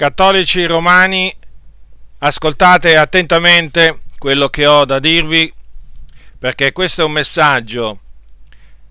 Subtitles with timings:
[0.00, 1.30] Cattolici romani,
[2.20, 5.52] ascoltate attentamente quello che ho da dirvi,
[6.38, 8.00] perché questo è un messaggio,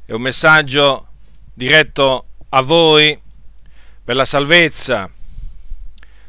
[0.06, 1.08] è un messaggio
[1.52, 3.20] diretto a voi
[4.04, 5.10] per la salvezza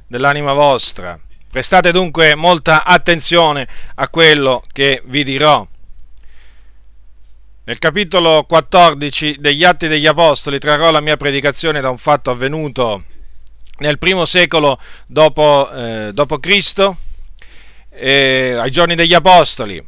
[0.06, 1.20] dell'anima vostra.
[1.50, 5.68] Prestate dunque molta attenzione a quello che vi dirò.
[7.64, 13.04] Nel capitolo 14 degli Atti degli Apostoli trarrò la mia predicazione da un fatto avvenuto
[13.80, 16.96] nel primo secolo dopo, eh, dopo Cristo,
[17.90, 19.82] eh, ai giorni degli Apostoli.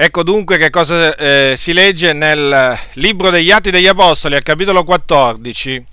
[0.00, 4.84] Ecco dunque che cosa eh, si legge nel libro degli Atti degli Apostoli, al capitolo
[4.84, 5.86] 14,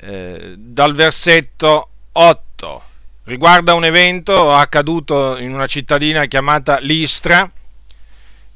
[0.00, 2.82] eh, dal versetto 8.
[3.24, 7.50] Riguarda un evento accaduto in una cittadina chiamata Listra,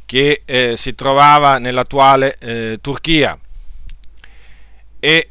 [0.07, 3.39] che eh, si trovava nell'attuale eh, Turchia.
[4.99, 5.29] E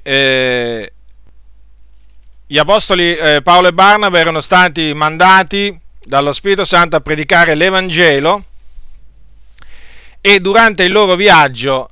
[2.51, 8.43] gli apostoli eh, Paolo e Barnaba erano stati mandati dallo Spirito Santo a predicare l'Evangelo
[10.19, 11.89] e durante il loro viaggio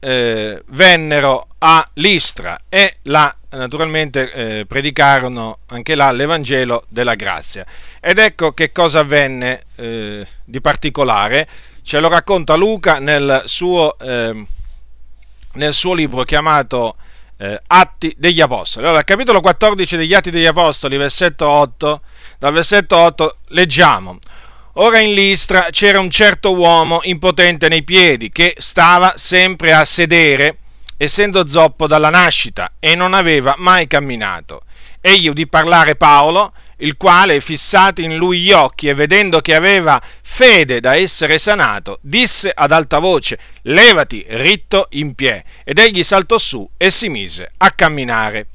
[0.00, 7.64] eh, vennero a Listra e là naturalmente eh, predicarono anche là l'Evangelo della grazia.
[8.00, 11.46] Ed ecco che cosa avvenne eh, di particolare,
[11.84, 14.44] ce lo racconta Luca nel suo, ehm,
[15.52, 16.96] nel suo libro chiamato
[17.40, 18.86] eh, Atti degli Apostoli.
[18.86, 22.02] Allora, capitolo 14 degli Atti degli Apostoli, versetto 8,
[22.38, 24.18] dal versetto 8 leggiamo.
[24.74, 30.58] Ora in Listra c'era un certo uomo impotente nei piedi che stava sempre a sedere,
[30.96, 34.62] essendo zoppo dalla nascita, e non aveva mai camminato.
[35.00, 40.00] Egli udì parlare Paolo, il quale, fissati in lui gli occhi e vedendo che aveva
[40.22, 45.44] fede da essere sanato, disse ad alta voce, levati ritto in pie.
[45.64, 48.46] Ed egli saltò su e si mise a camminare.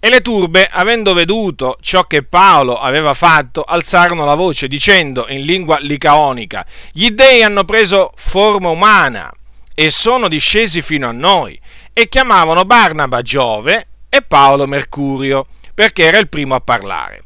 [0.00, 5.42] E le turbe, avendo veduto ciò che Paolo aveva fatto, alzarono la voce, dicendo in
[5.42, 9.32] lingua licaonica, gli dei hanno preso forma umana
[9.74, 11.60] e sono discesi fino a noi,
[11.92, 17.22] e chiamavano Barnaba Giove e Paolo Mercurio, perché era il primo a parlare.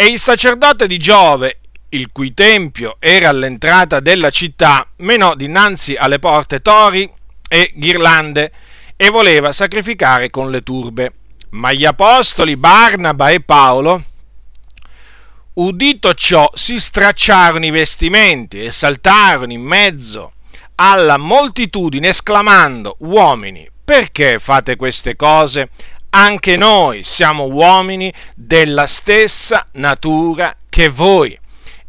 [0.00, 6.18] E il sacerdote di Giove, il cui tempio era all'entrata della città, menò dinanzi alle
[6.18, 7.06] porte tori
[7.46, 8.50] e ghirlande
[8.96, 11.12] e voleva sacrificare con le turbe.
[11.50, 14.02] Ma gli apostoli Barnaba e Paolo,
[15.52, 20.32] udito ciò, si stracciarono i vestimenti e saltarono in mezzo
[20.76, 25.68] alla moltitudine, esclamando, uomini, perché fate queste cose?
[26.10, 31.38] Anche noi siamo uomini della stessa natura che voi.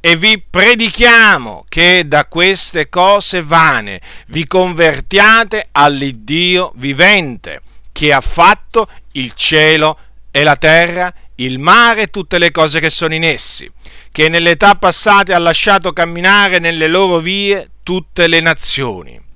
[0.03, 7.61] E vi predichiamo che da queste cose vane vi convertiate all'Iddio vivente,
[7.91, 9.97] che ha fatto il cielo
[10.31, 13.69] e la terra, il mare e tutte le cose che sono in essi,
[14.11, 19.29] che nelle età passate ha lasciato camminare nelle loro vie tutte le nazioni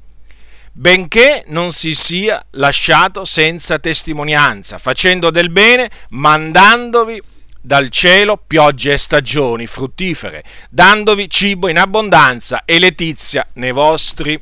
[0.78, 7.22] benché non si sia lasciato senza testimonianza, facendo del bene, mandandovi
[7.62, 14.40] dal cielo piogge e stagioni fruttifere, dandovi cibo in abbondanza e letizia nei vostri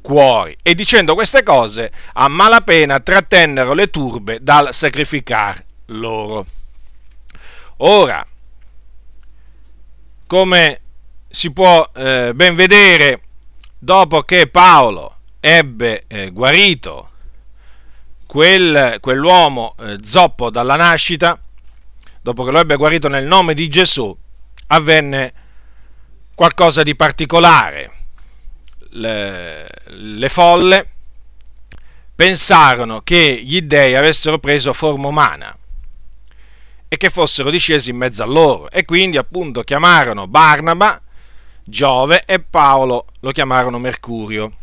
[0.00, 0.56] cuori.
[0.60, 6.44] E dicendo queste cose, a malapena trattennero le turbe dal sacrificar loro.
[7.78, 8.26] Ora,
[10.26, 10.80] come
[11.28, 13.22] si può eh, ben vedere,
[13.78, 17.08] dopo che Paolo ebbe eh, guarito
[18.26, 21.36] quel, quell'uomo eh, zoppo dalla nascita,
[22.20, 24.16] dopo che lo ebbe guarito nel nome di Gesù,
[24.68, 25.32] avvenne
[26.34, 27.90] qualcosa di particolare.
[28.92, 30.90] Le, le folle
[32.14, 35.56] pensarono che gli dei avessero preso forma umana
[36.86, 41.00] e che fossero discesi in mezzo a loro e quindi appunto chiamarono Barnaba,
[41.64, 44.58] Giove e Paolo lo chiamarono Mercurio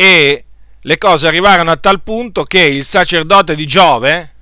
[0.00, 0.44] e
[0.80, 4.34] le cose arrivarono a tal punto che il sacerdote di Giove,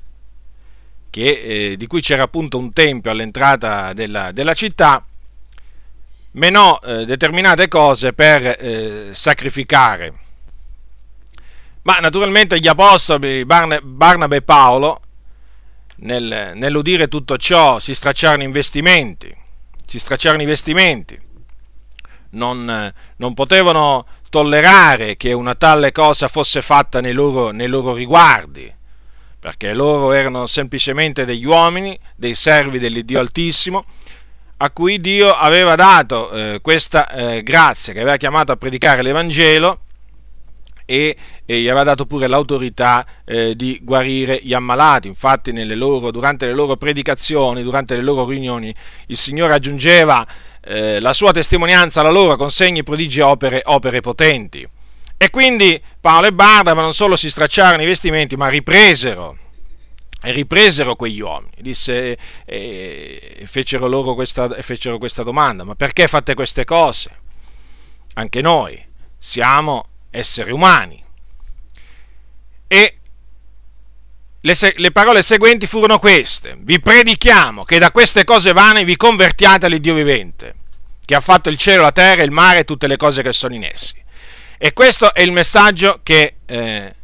[1.08, 5.02] che, eh, di cui c'era appunto un tempio all'entrata della, della città,
[6.32, 10.12] menò eh, determinate cose per eh, sacrificare.
[11.84, 15.00] Ma naturalmente gli apostoli Barne, Barnaba e Paolo,
[16.00, 19.34] nel, nell'udire tutto ciò, si stracciarono i vestimenti,
[19.86, 21.18] si stracciarono i vestimenti,
[22.32, 24.06] non, non potevano
[24.36, 28.70] tollerare che una tale cosa fosse fatta nei loro, nei loro riguardi,
[29.40, 33.86] perché loro erano semplicemente degli uomini, dei servi dell'Iddio Altissimo,
[34.58, 39.80] a cui Dio aveva dato eh, questa eh, grazia, che aveva chiamato a predicare l'Evangelo
[40.84, 41.16] e,
[41.46, 45.08] e, gli aveva dato pure l'autorità eh, di guarire gli ammalati.
[45.08, 48.74] Infatti, loro, durante le loro predicazioni, durante le loro riunioni,
[49.06, 50.26] il Signore aggiungeva
[50.66, 54.68] eh, la sua testimonianza alla loro con segni, prodigi opere, opere potenti.
[55.16, 59.38] E quindi Paolo e Barnaba non solo si stracciarono i vestimenti, ma ripresero
[60.32, 66.34] ripresero quegli uomini, disse, e, e fecero loro questa, fecero questa domanda, ma perché fate
[66.34, 67.10] queste cose?
[68.14, 68.82] Anche noi
[69.16, 71.02] siamo esseri umani.
[72.66, 72.96] E
[74.46, 79.66] le, le, parole seguenti furono queste, vi predichiamo che da queste cose vane vi convertiate
[79.66, 80.54] all'Iddio vivente,
[81.04, 83.54] che ha fatto il cielo, la terra, il mare e tutte le cose che sono
[83.54, 83.94] in essi.
[84.58, 86.94] E questo è il messaggio che eh,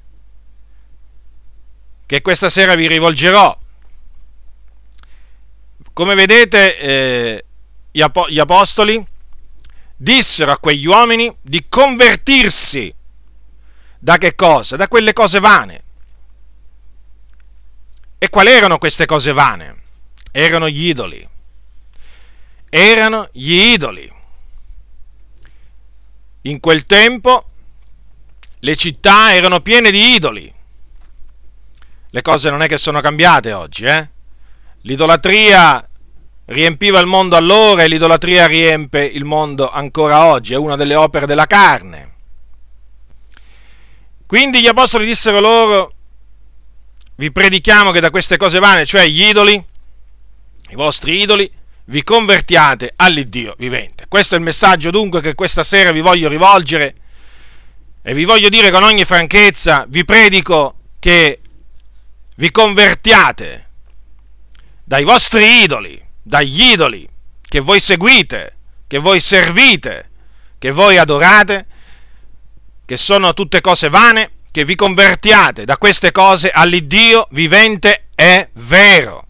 [2.06, 3.58] che questa sera vi rivolgerò.
[5.94, 7.44] Come vedete, eh,
[7.90, 9.02] gli, ap- gli apostoli
[9.96, 12.94] dissero a quegli uomini di convertirsi
[13.98, 14.76] da che cosa?
[14.76, 15.84] Da quelle cose vane.
[18.22, 19.76] E quali erano queste cose vane?
[20.30, 21.28] Erano gli idoli.
[22.70, 24.12] Erano gli idoli.
[26.42, 27.44] In quel tempo
[28.60, 30.54] le città erano piene di idoli
[32.14, 34.10] le cose non è che sono cambiate oggi, eh?
[34.82, 35.88] L'idolatria
[36.44, 41.24] riempiva il mondo allora e l'idolatria riempie il mondo ancora oggi, è una delle opere
[41.24, 42.10] della carne.
[44.26, 45.94] Quindi gli apostoli dissero loro,
[47.22, 49.54] vi predichiamo che da queste cose vane, cioè gli idoli,
[50.70, 51.48] i vostri idoli,
[51.84, 54.06] vi convertiate all'Iddio vivente.
[54.08, 56.94] Questo è il messaggio dunque che questa sera vi voglio rivolgere
[58.02, 61.38] e vi voglio dire con ogni franchezza, vi predico che
[62.38, 63.69] vi convertiate
[64.82, 67.08] dai vostri idoli, dagli idoli
[67.40, 68.56] che voi seguite,
[68.88, 70.10] che voi servite,
[70.58, 71.66] che voi adorate,
[72.84, 79.26] che sono tutte cose vane, che vi convertiate da queste cose all'Iddio vivente e vero,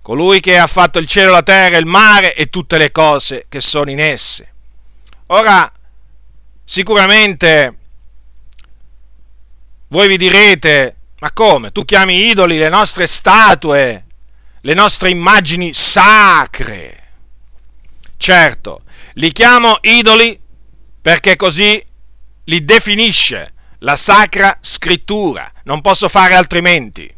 [0.00, 3.60] colui che ha fatto il cielo, la terra, il mare e tutte le cose che
[3.60, 4.52] sono in esse.
[5.26, 5.70] Ora,
[6.64, 7.76] sicuramente
[9.88, 11.72] voi vi direte, ma come?
[11.72, 14.04] Tu chiami idoli le nostre statue,
[14.60, 17.02] le nostre immagini sacre?
[18.16, 18.82] Certo,
[19.14, 20.38] li chiamo idoli
[21.02, 21.84] perché così
[22.44, 23.54] li definisce
[23.86, 25.50] la sacra scrittura.
[25.62, 27.08] Non posso fare altrimenti.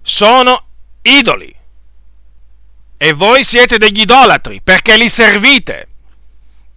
[0.00, 0.66] Sono
[1.02, 1.54] idoli.
[2.96, 5.88] E voi siete degli idolatri perché li servite.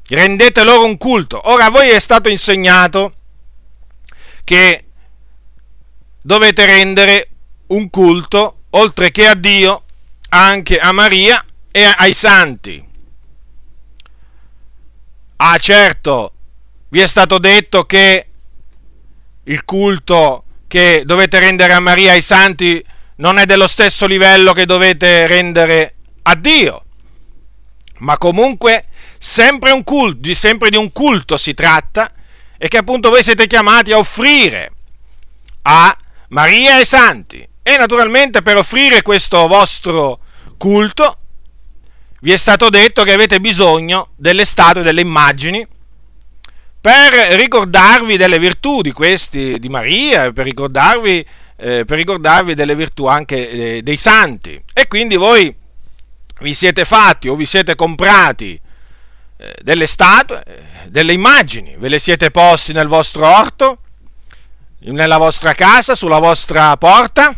[0.09, 1.49] Rendete loro un culto.
[1.49, 3.13] Ora a voi è stato insegnato
[4.43, 4.83] che
[6.21, 7.29] dovete rendere
[7.67, 9.83] un culto, oltre che a Dio,
[10.29, 12.85] anche a Maria e ai santi.
[15.37, 16.33] Ah certo,
[16.89, 18.27] vi è stato detto che
[19.43, 22.83] il culto che dovete rendere a Maria ai santi
[23.17, 26.83] non è dello stesso livello che dovete rendere a Dio.
[27.99, 28.85] Ma comunque
[29.17, 32.11] sempre, un culto, sempre di un culto si tratta
[32.57, 34.71] e che appunto voi siete chiamati a offrire
[35.63, 35.97] a
[36.29, 37.47] Maria e i santi.
[37.63, 40.19] E naturalmente per offrire questo vostro
[40.57, 41.17] culto
[42.21, 45.65] vi è stato detto che avete bisogno delle statue, delle immagini,
[46.87, 53.07] per ricordarvi delle virtù di questi, di Maria, per ricordarvi, eh, per ricordarvi delle virtù
[53.07, 54.63] anche eh, dei santi.
[54.73, 55.53] E quindi voi
[56.39, 58.57] vi siete fatti o vi siete comprati
[59.35, 63.79] eh, delle statue, eh, delle immagini, ve le siete posti nel vostro orto
[64.79, 67.35] nella vostra casa, sulla vostra porta,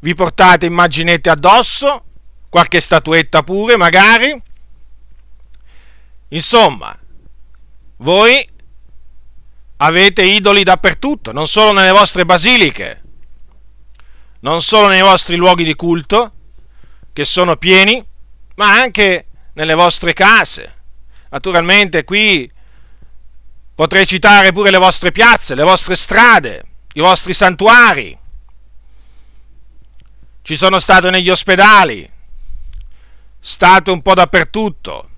[0.00, 2.04] vi portate immaginette addosso,
[2.50, 4.38] qualche statuetta pure magari.
[6.28, 6.94] Insomma,
[7.98, 8.48] voi
[9.76, 13.02] avete idoli dappertutto, non solo nelle vostre basiliche,
[14.40, 16.32] non solo nei vostri luoghi di culto,
[17.12, 18.04] che sono pieni,
[18.56, 20.72] ma anche nelle vostre case.
[21.30, 22.50] Naturalmente qui
[23.74, 28.16] Potrei citare pure le vostre piazze, le vostre strade, i vostri santuari.
[30.42, 32.08] Ci sono state negli ospedali,
[33.40, 35.10] state un po' dappertutto,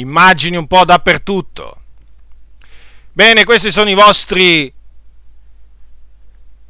[0.00, 1.82] immagini un po' dappertutto.
[3.12, 4.72] Bene, questi sono i vostri,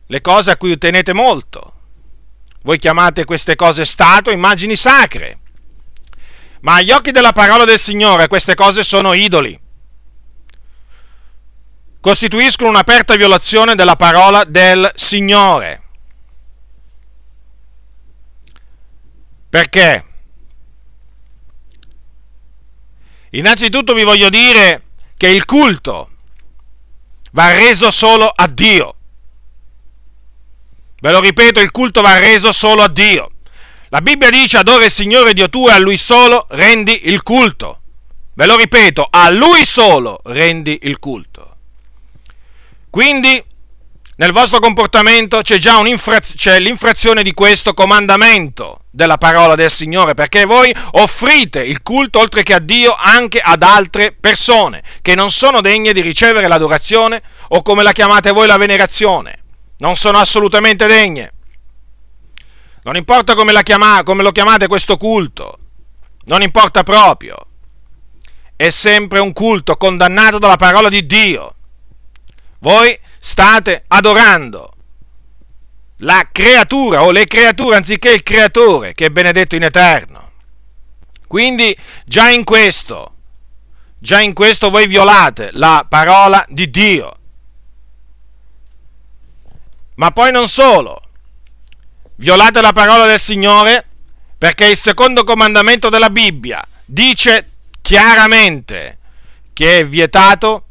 [0.06, 1.72] le cose a cui tenete molto.
[2.62, 5.38] Voi chiamate queste cose statue, immagini sacre.
[6.60, 9.66] Ma agli occhi della parola del Signore queste cose sono idoli
[12.00, 15.82] costituiscono un'aperta violazione della parola del Signore.
[19.48, 20.07] Perché?
[23.30, 24.82] Innanzitutto vi voglio dire
[25.16, 26.10] che il culto
[27.32, 28.94] va reso solo a Dio.
[31.00, 33.32] Ve lo ripeto, il culto va reso solo a Dio.
[33.90, 37.80] La Bibbia dice adora il Signore Dio tuo e a Lui solo rendi il culto.
[38.34, 41.56] Ve lo ripeto, a Lui solo rendi il culto.
[42.90, 43.42] Quindi
[44.20, 50.44] nel vostro comportamento c'è già c'è l'infrazione di questo comandamento della parola del Signore, perché
[50.44, 55.60] voi offrite il culto oltre che a Dio anche ad altre persone che non sono
[55.60, 59.44] degne di ricevere l'adorazione o come la chiamate voi la venerazione.
[59.78, 61.32] Non sono assolutamente degne.
[62.82, 65.58] Non importa come, chiama, come lo chiamate questo culto,
[66.24, 67.36] non importa proprio.
[68.56, 71.54] È sempre un culto condannato dalla parola di Dio.
[72.58, 74.72] Voi state adorando
[75.98, 80.30] la creatura o le creature anziché il creatore che è benedetto in eterno.
[81.26, 83.14] Quindi già in questo,
[83.98, 87.12] già in questo voi violate la parola di Dio.
[89.96, 91.02] Ma poi non solo,
[92.16, 93.84] violate la parola del Signore
[94.38, 97.50] perché il secondo comandamento della Bibbia dice
[97.82, 98.98] chiaramente
[99.52, 100.67] che è vietato,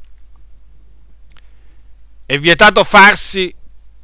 [2.27, 3.51] è vietato farsi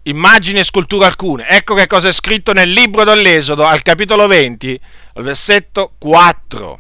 [0.04, 1.46] immagini e sculture alcune.
[1.46, 4.80] Ecco che cosa è scritto nel libro dell'Esodo, al capitolo 20,
[5.16, 6.80] al versetto 4.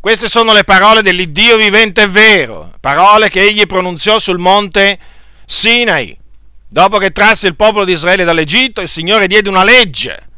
[0.00, 4.98] Queste sono le parole dell'Iddio vivente e vero, parole che egli pronunziò sul monte
[5.44, 6.16] Sinai.
[6.66, 10.28] Dopo che trasse il popolo di Israele dall'Egitto, il Signore diede una legge,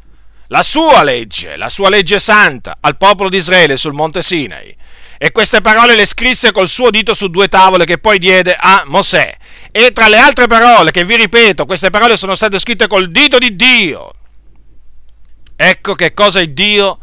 [0.47, 4.75] la sua legge, la sua legge santa, al popolo di Israele sul monte Sinai.
[5.17, 8.83] E queste parole le scrisse col suo dito su due tavole che poi diede a
[8.85, 9.37] Mosè.
[9.71, 13.37] E tra le altre parole, che vi ripeto, queste parole sono state scritte col dito
[13.37, 14.13] di Dio.
[15.55, 16.97] Ecco che cosa il Dio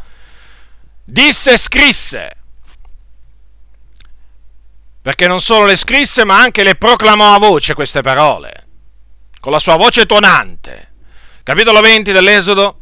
[1.05, 2.37] disse e scrisse.
[5.03, 8.67] Perché non solo le scrisse, ma anche le proclamò a voce queste parole,
[9.39, 10.95] con la sua voce tonante.
[11.45, 12.81] Capitolo 20 dell'Esodo,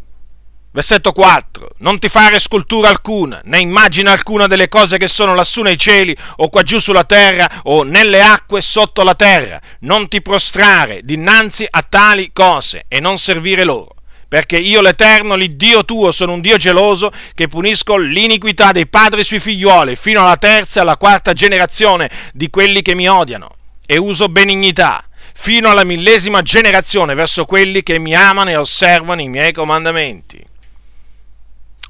[0.75, 1.69] Versetto 4.
[1.79, 6.17] Non ti fare scultura alcuna, né immagine alcuna delle cose che sono lassù nei cieli,
[6.39, 9.61] o qua giù sulla terra, o nelle acque sotto la terra.
[9.83, 13.95] Non ti prostrare dinanzi a tali cose e non servire loro.
[14.27, 19.39] Perché io l'Eterno, l'Iddio tuo, sono un Dio geloso che punisco l'iniquità dei padri sui
[19.39, 23.55] figliuoli fino alla terza e alla quarta generazione di quelli che mi odiano.
[23.87, 25.05] E uso benignità
[25.37, 30.45] fino alla millesima generazione verso quelli che mi amano e osservano i miei comandamenti.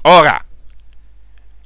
[0.07, 0.39] Ora,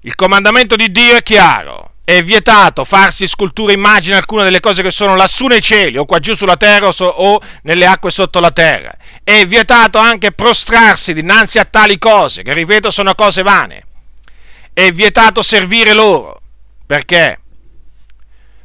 [0.02, 1.88] il comandamento di Dio è chiaro.
[2.06, 6.20] È vietato farsi sculture immagini alcune delle cose che sono lassù nei cieli o qua
[6.20, 8.92] giù sulla terra o nelle acque sotto la terra.
[9.24, 13.84] È vietato anche prostrarsi dinanzi a tali cose, che ripeto sono cose vane.
[14.74, 16.42] È vietato servire loro.
[16.88, 17.40] Perché?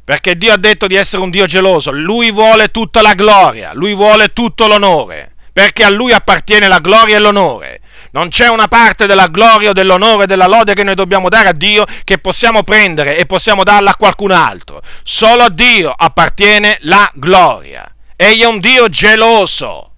[0.03, 1.91] Perché Dio ha detto di essere un Dio geloso.
[1.91, 5.33] Lui vuole tutta la gloria, lui vuole tutto l'onore.
[5.53, 7.81] Perché a lui appartiene la gloria e l'onore
[8.15, 11.85] non c'è una parte della gloria, dell'onore, della lode che noi dobbiamo dare a Dio
[12.05, 14.81] che possiamo prendere e possiamo darla a qualcun altro.
[15.03, 17.85] Solo a Dio appartiene la gloria.
[18.15, 19.91] Egli è un Dio geloso.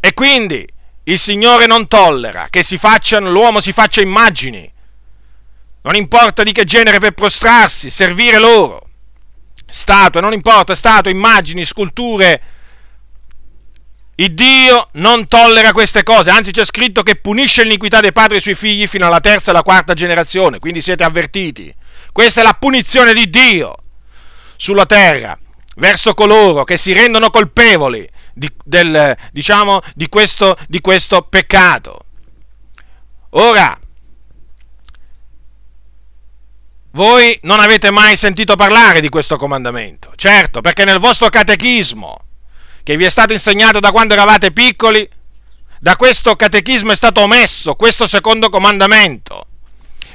[0.00, 0.68] E quindi
[1.04, 4.68] il Signore non tollera che si facciano, l'uomo si faccia immagini.
[5.82, 8.88] Non importa di che genere per prostrarsi, servire loro.
[9.64, 12.42] Statue, non importa, statue, immagini, sculture
[14.20, 18.40] il Dio non tollera queste cose, anzi c'è scritto che punisce l'iniquità dei padri e
[18.40, 21.72] sui figli fino alla terza e alla quarta generazione, quindi siete avvertiti.
[22.10, 23.74] Questa è la punizione di Dio
[24.56, 25.38] sulla terra
[25.76, 32.00] verso coloro che si rendono colpevoli di, del, diciamo, di, questo, di questo peccato.
[33.30, 33.78] Ora,
[36.90, 42.26] voi non avete mai sentito parlare di questo comandamento, certo, perché nel vostro catechismo
[42.88, 45.06] che vi è stato insegnato da quando eravate piccoli,
[45.78, 49.44] da questo catechismo è stato omesso questo secondo comandamento.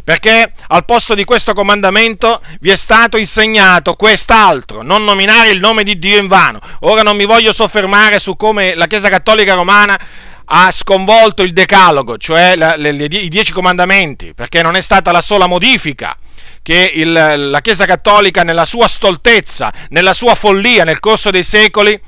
[0.04, 5.84] Perché al posto di questo comandamento vi è stato insegnato quest'altro, non nominare il nome
[5.84, 6.60] di Dio in vano.
[6.80, 9.96] Ora non mi voglio soffermare su come la Chiesa Cattolica Romana
[10.46, 15.12] ha sconvolto il decalogo, cioè la, le, le, i dieci comandamenti, perché non è stata
[15.12, 16.18] la sola modifica
[16.64, 22.02] che il, la Chiesa Cattolica nella sua stoltezza, nella sua follia nel corso dei secoli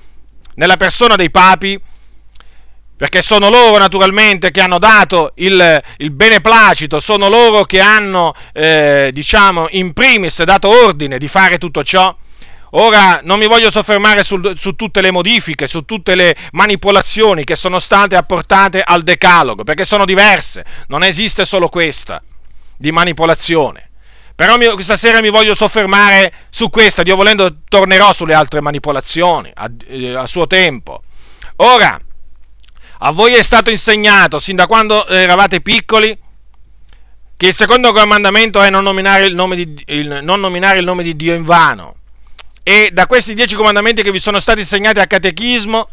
[0.56, 1.80] nella persona dei papi,
[2.98, 9.10] perché sono loro naturalmente che hanno dato il, il beneplacito, sono loro che hanno, eh,
[9.14, 12.16] diciamo, in primis dato ordine di fare tutto ciò.
[12.78, 17.56] Ora non mi voglio soffermare su, su, tutte le modifiche, su tutte le manipolazioni che
[17.56, 22.22] sono state apportate al decalogo, perché sono diverse, non esiste solo questa
[22.78, 23.92] di manipolazione.
[24.36, 29.72] Però questa sera mi voglio soffermare su questa, Dio volendo tornerò sulle altre manipolazioni a,
[29.88, 31.02] eh, a suo tempo.
[31.58, 31.98] Ora,
[33.00, 36.18] a voi è stato insegnato, sin da quando eravate piccoli,
[37.38, 41.16] che il secondo comandamento è non nominare il nome di, il, nominare il nome di
[41.16, 41.96] Dio in vano.
[42.62, 45.88] E da questi dieci comandamenti che vi sono stati insegnati al catechismo,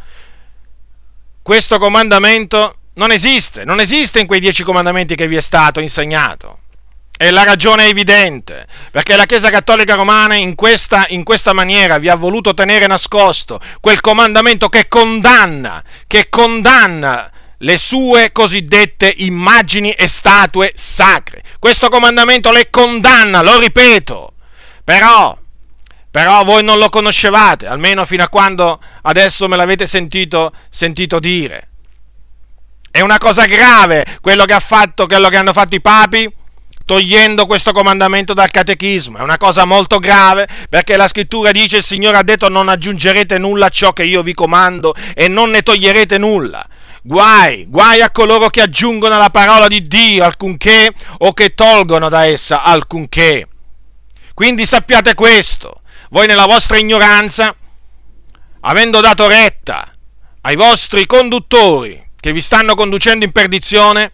[1.42, 6.61] questo comandamento non esiste, non esiste in quei dieci comandamenti che vi è stato insegnato.
[7.16, 11.98] E la ragione è evidente, perché la Chiesa Cattolica Romana in questa, in questa, maniera
[11.98, 19.90] vi ha voluto tenere nascosto quel comandamento che condanna, che condanna le sue cosiddette immagini
[19.92, 21.42] e statue sacre.
[21.58, 24.32] Questo comandamento le condanna, lo ripeto,
[24.82, 25.36] però,
[26.10, 31.68] però voi non lo conoscevate, almeno fino a quando adesso me l'avete sentito, sentito dire.
[32.90, 36.40] È una cosa grave quello che, fatto, quello che hanno fatto i papi
[36.84, 39.18] togliendo questo comandamento dal catechismo.
[39.18, 43.38] È una cosa molto grave perché la scrittura dice il Signore ha detto non aggiungerete
[43.38, 46.66] nulla a ciò che io vi comando e non ne toglierete nulla.
[47.02, 52.24] Guai, guai a coloro che aggiungono alla parola di Dio alcunché o che tolgono da
[52.26, 53.48] essa alcunché.
[54.34, 57.54] Quindi sappiate questo, voi nella vostra ignoranza,
[58.60, 59.92] avendo dato retta
[60.42, 64.12] ai vostri conduttori che vi stanno conducendo in perdizione,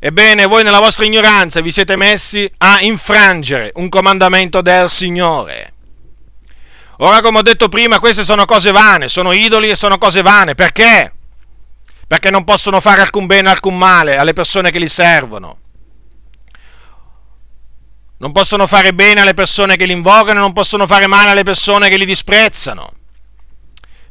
[0.00, 5.72] Ebbene, voi nella vostra ignoranza vi siete messi a infrangere un comandamento del Signore.
[6.98, 10.54] Ora, come ho detto prima, queste sono cose vane, sono idoli e sono cose vane.
[10.54, 11.12] Perché?
[12.06, 15.58] Perché non possono fare alcun bene, alcun male alle persone che li servono.
[18.18, 21.88] Non possono fare bene alle persone che li invocano, non possono fare male alle persone
[21.88, 22.88] che li disprezzano.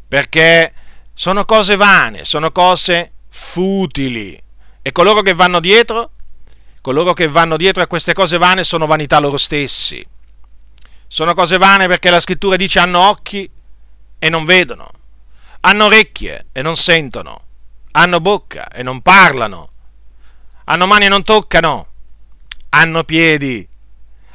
[0.06, 0.74] Perché
[1.14, 4.42] sono cose vane, sono cose futili
[4.88, 6.12] e coloro che vanno dietro,
[6.80, 10.02] coloro che vanno dietro a queste cose vane sono vanità loro stessi.
[11.10, 13.52] Sono cose vane perché la scrittura dice hanno occhi
[14.18, 14.90] e non vedono,
[15.60, 17.42] hanno orecchie e non sentono,
[17.92, 19.72] hanno bocca e non parlano,
[20.64, 21.88] hanno mani e non toccano,
[22.70, 23.68] hanno piedi,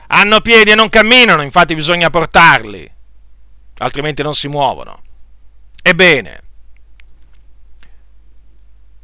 [0.09, 2.93] hanno piedi e non camminano, infatti bisogna portarli,
[3.79, 5.03] altrimenti non si muovono.
[5.81, 6.42] Ebbene,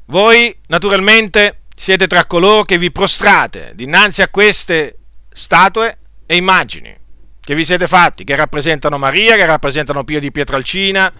[0.08, 4.98] voi naturalmente siete tra coloro che vi prostrate dinanzi a queste
[5.30, 6.94] statue e immagini
[7.40, 11.10] che vi siete fatti, che rappresentano Maria, che rappresentano Pio di Pietralcina,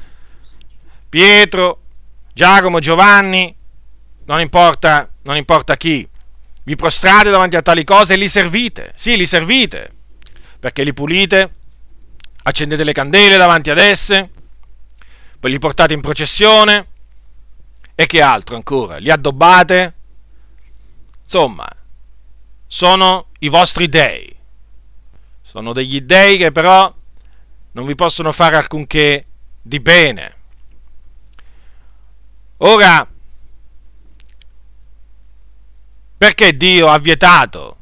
[1.09, 1.81] Pietro,
[2.35, 3.55] Giacomo, Giovanni,
[4.27, 6.07] non importa, non importa chi.
[6.65, 8.93] Vi prostrate davanti a tali cose e li servite.
[8.95, 9.91] Sì, li servite,
[10.61, 11.51] perché li pulite,
[12.43, 14.29] accendete le candele davanti ad esse,
[15.41, 16.87] poi li portate in processione,
[18.01, 18.99] e che altro ancora?
[18.99, 19.95] Li addobbate?
[21.25, 21.69] Insomma,
[22.65, 24.33] sono i vostri dei.
[25.43, 26.95] Sono degli dei che però
[27.73, 29.27] non vi possono fare alcunché
[29.61, 30.37] di bene.
[32.59, 33.05] Ora,
[36.17, 37.79] perché Dio ha vietato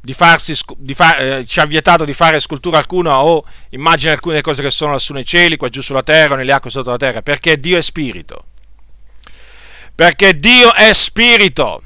[0.00, 4.40] di farsi, di fa, eh, ci ha vietato di fare scultura alcuna o immagine alcune
[4.40, 7.22] cose che sono lassù nei cieli, qua giù sulla terra, nelle acque sotto la terra?
[7.22, 8.46] Perché Dio è spirito
[9.96, 11.82] perché Dio è spirito.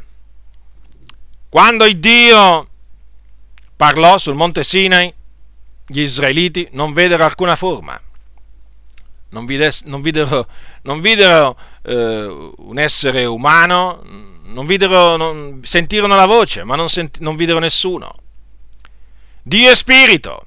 [1.49, 2.69] Quando il Dio
[3.77, 5.15] parlò sul monte Sinai,
[5.87, 7.99] gli israeliti non videro alcuna forma,
[9.31, 10.47] non, vides, non videro,
[10.83, 14.03] non videro eh, un essere umano,
[14.43, 18.15] non videro, non, sentirono la voce, ma non, senti, non videro nessuno.
[19.43, 20.47] Dio è spirito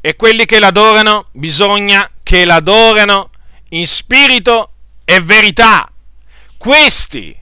[0.00, 3.30] e quelli che l'adorano bisogna che l'adorano
[3.70, 4.70] in spirito
[5.04, 5.88] e verità.
[6.64, 7.38] Questi,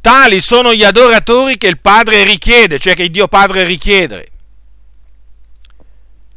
[0.00, 4.32] tali sono gli adoratori che il Padre richiede, cioè che Dio Padre richiede.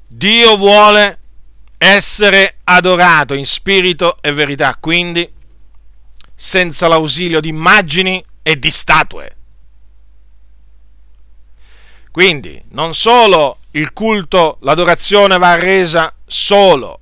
[0.08, 1.20] Dio vuole
[1.78, 5.32] essere adorato in spirito e verità, quindi
[6.36, 9.38] senza l'ausilio di immagini e di statue.
[12.12, 17.00] Quindi non solo il culto, l'adorazione va resa solo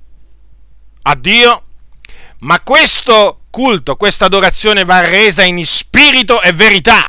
[1.02, 1.64] a Dio,
[2.38, 7.08] ma questo culto, questa adorazione va resa in spirito e verità,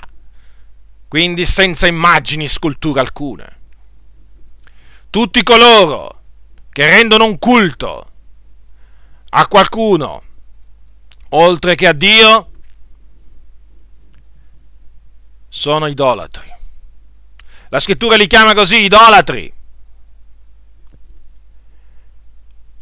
[1.10, 3.46] quindi senza immagini, scultura alcuna.
[5.10, 6.22] Tutti coloro
[6.72, 8.12] che rendono un culto
[9.32, 10.24] a qualcuno
[11.32, 12.52] oltre che a Dio
[15.50, 16.50] sono idolatri.
[17.68, 19.54] La scrittura li chiama così idolatri.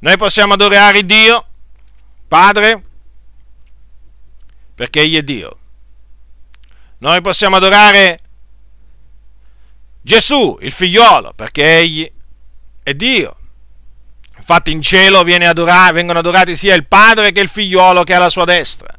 [0.01, 1.47] Noi possiamo adorare Dio,
[2.28, 2.84] Padre,
[4.75, 5.57] perché Egli è Dio.
[6.99, 8.19] Noi possiamo adorare
[10.05, 12.07] Gesù, il figliolo, perché egli
[12.83, 13.38] è Dio.
[14.38, 18.29] Infatti in cielo adorato, vengono adorati sia il Padre che il figliolo che è alla
[18.29, 18.93] sua destra.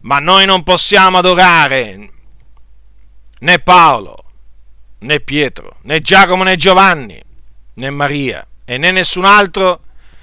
[0.00, 2.10] Ma noi non possiamo adorare
[3.38, 4.24] né Paolo,
[4.98, 7.22] né Pietro, né Giacomo, né Giovanni,
[7.74, 9.82] né Maria e né nessun altro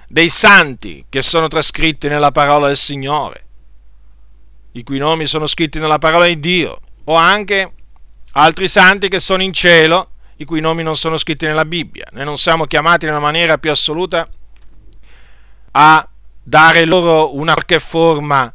[0.09, 3.46] dei santi che sono trascritti nella parola del Signore,
[4.77, 7.71] i cui nomi sono scritti nella parola di Dio, o anche
[8.33, 12.05] altri santi che sono in cielo, i cui nomi non sono scritti nella Bibbia.
[12.11, 14.29] Noi non siamo chiamati nella maniera più assoluta
[15.71, 16.09] a
[16.43, 18.53] dare loro una qualche forma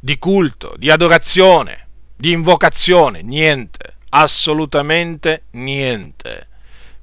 [0.00, 6.48] di culto, di adorazione, di invocazione, niente, assolutamente niente.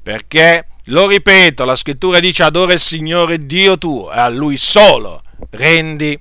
[0.03, 5.23] Perché, lo ripeto, la scrittura dice adora il Signore Dio tuo e a Lui solo
[5.51, 6.19] rendi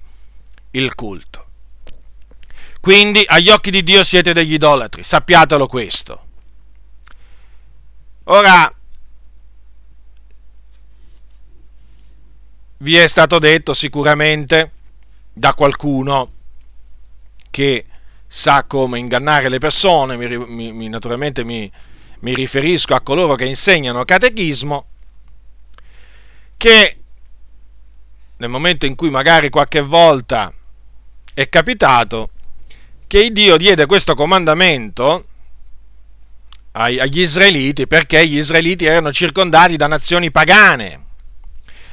[0.71, 1.34] il culto.
[2.85, 6.27] Quindi agli occhi di Dio siete degli idolatri, sappiatelo questo.
[8.25, 8.71] Ora,
[12.77, 14.71] vi è stato detto sicuramente
[15.33, 16.31] da qualcuno
[17.51, 17.87] che
[18.27, 21.73] sa come ingannare le persone, mi, mi, naturalmente mi,
[22.19, 24.87] mi riferisco a coloro che insegnano catechismo,
[26.59, 26.99] che
[28.37, 30.53] nel momento in cui magari qualche volta
[31.33, 32.29] è capitato
[33.15, 35.25] che Dio diede questo comandamento
[36.73, 41.05] agli israeliti perché gli israeliti erano circondati da nazioni pagane,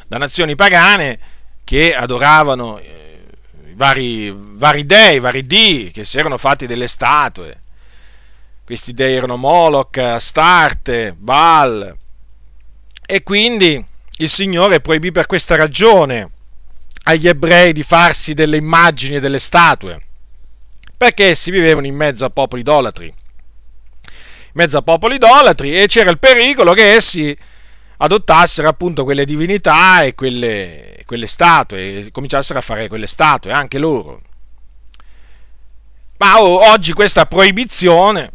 [0.07, 1.19] da nazioni pagane
[1.63, 3.27] che adoravano eh,
[3.75, 7.61] vari, vari dei, vari dì, che si erano fatti delle statue.
[8.65, 11.95] Questi dei erano Moloch, Astarte, Baal.
[13.05, 13.85] E quindi
[14.17, 16.31] il Signore proibì per questa ragione
[17.03, 20.01] agli ebrei di farsi delle immagini e delle statue,
[21.01, 23.11] perché essi vivevano in mezzo a popoli idolatri
[24.53, 27.35] mezzo a popoli idolatri e c'era il pericolo che essi
[27.97, 33.77] adottassero appunto quelle divinità e quelle, quelle statue, e cominciassero a fare quelle statue, anche
[33.77, 34.21] loro.
[36.17, 38.31] Ma oggi questa proibizione,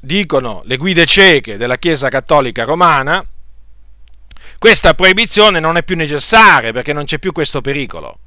[0.00, 3.24] dicono le guide cieche della Chiesa Cattolica Romana,
[4.58, 8.18] questa proibizione non è più necessaria perché non c'è più questo pericolo.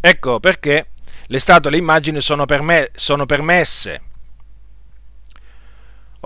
[0.00, 0.88] Ecco perché
[1.26, 4.02] le statue e le immagini sono, perme- sono permesse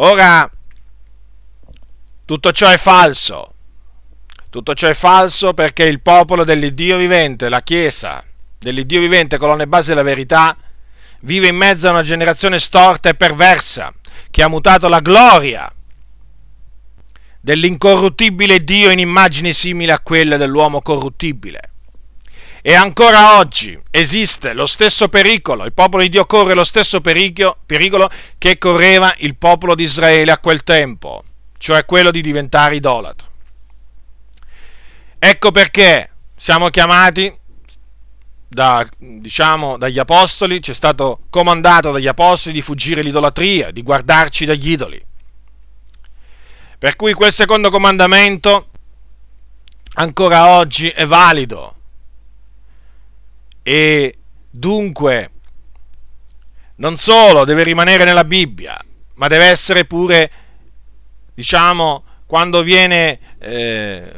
[0.02, 0.50] Ora,
[2.24, 3.54] tutto ciò è falso.
[4.48, 8.24] Tutto ciò è falso perché il popolo dell'Iddio vivente, la Chiesa
[8.58, 10.56] dell'Iddio vivente, colonna e base della verità,
[11.20, 13.92] vive in mezzo a una generazione storta e perversa
[14.30, 15.70] che ha mutato la gloria
[17.42, 21.69] dell'incorruttibile Dio in immagini simili a quelle dell'uomo corruttibile.
[22.62, 28.10] E ancora oggi esiste lo stesso pericolo, il popolo di Dio corre lo stesso pericolo
[28.36, 31.24] che correva il popolo di Israele a quel tempo,
[31.56, 33.28] cioè quello di diventare idolatro.
[35.18, 37.34] Ecco perché siamo chiamati
[38.46, 44.44] da, diciamo, dagli apostoli, ci è stato comandato dagli apostoli di fuggire l'idolatria, di guardarci
[44.44, 45.02] dagli idoli.
[46.78, 48.68] Per cui quel secondo comandamento
[49.94, 51.76] ancora oggi è valido
[53.70, 54.18] e
[54.50, 55.30] dunque
[56.76, 58.76] non solo deve rimanere nella Bibbia,
[59.14, 60.28] ma deve essere pure,
[61.32, 64.10] diciamo, quando viene, eh,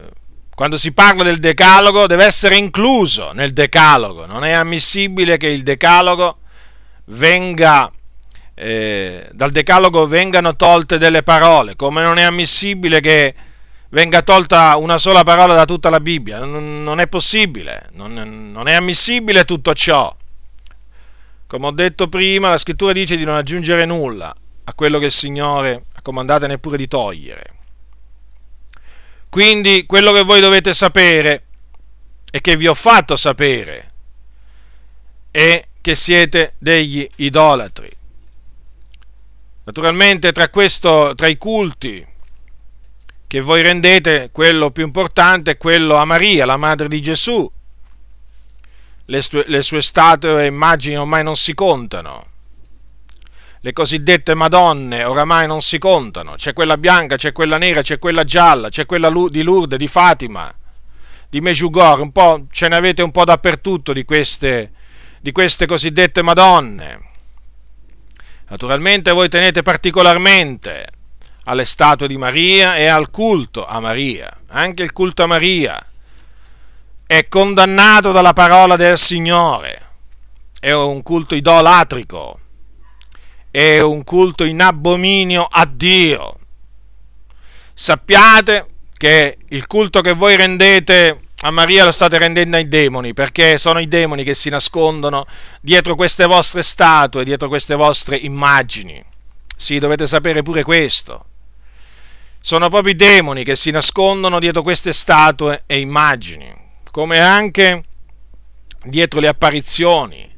[0.54, 4.24] quando si parla del decalogo, deve essere incluso nel decalogo.
[4.24, 6.38] Non è ammissibile che il decalogo
[7.06, 7.92] venga,
[8.54, 13.34] eh, dal decalogo vengano tolte delle parole, come non è ammissibile che
[13.92, 16.38] venga tolta una sola parola da tutta la Bibbia.
[16.40, 20.14] Non, non è possibile, non, non è ammissibile tutto ciò.
[21.46, 25.12] Come ho detto prima, la scrittura dice di non aggiungere nulla a quello che il
[25.12, 27.61] Signore ha comandato neppure di togliere.
[29.28, 31.44] Quindi quello che voi dovete sapere
[32.31, 33.90] e che vi ho fatto sapere
[35.31, 37.90] è che siete degli idolatri.
[39.64, 42.07] Naturalmente tra, questo, tra i culti
[43.32, 47.50] che voi rendete quello più importante, quello a Maria, la madre di Gesù.
[49.06, 52.26] Le, sue, le sue statue e immagini ormai non si contano.
[53.60, 56.34] Le cosiddette Madonne oramai non si contano.
[56.34, 60.54] C'è quella bianca, c'è quella nera, c'è quella gialla, c'è quella di Lourdes, di Fatima,
[61.30, 64.72] di Medjugorje, un po', ce ne avete un po' dappertutto di queste,
[65.22, 67.00] di queste cosiddette Madonne.
[68.48, 71.00] Naturalmente voi tenete particolarmente
[71.44, 74.37] alle statue di Maria e al culto a Maria.
[74.48, 75.85] Anche il culto a Maria
[77.07, 79.88] è condannato dalla parola del Signore.
[80.61, 82.38] È un culto idolatrico,
[83.50, 86.37] è un culto in abominio a Dio.
[87.74, 93.59] sappiate che il culto che voi rendete a Maria lo state rendendo ai demoni, perché
[93.59, 95.26] sono i demoni che si nascondono
[95.61, 99.02] dietro queste vostre statue, dietro queste vostre immagini.
[99.57, 101.24] Sì, dovete sapere pure questo.
[102.44, 106.52] Sono proprio i demoni che si nascondono dietro queste statue e immagini,
[106.90, 107.85] come anche
[108.83, 110.28] dietro le apparizioni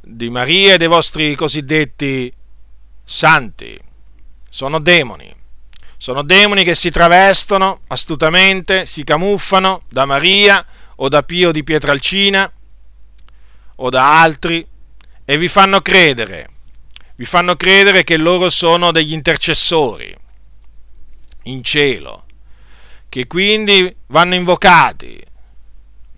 [0.00, 2.32] di Maria e dei vostri cosiddetti
[3.04, 3.78] santi.
[4.48, 5.30] Sono demoni.
[5.98, 10.64] Sono demoni che si travestono astutamente, si camuffano da Maria
[10.96, 12.50] o da Pio di Pietralcina
[13.76, 14.66] o da altri
[15.26, 16.48] e vi fanno credere,
[17.16, 20.24] vi fanno credere che loro sono degli intercessori
[21.46, 22.24] in cielo,
[23.08, 25.20] che quindi vanno invocati